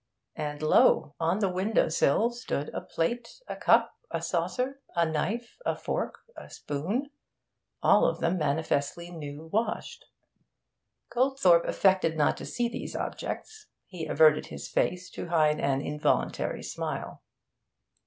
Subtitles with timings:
[0.39, 1.13] And lo!
[1.19, 6.17] on the window sill stood a plate, a cup and saucer, a knife, a fork,
[6.35, 7.11] a spoon
[7.83, 10.05] all of them manifestly new washed.
[11.11, 16.63] Goldthorpe affected not to see these objects; he averted his face to hide an involuntary
[16.63, 17.21] smile.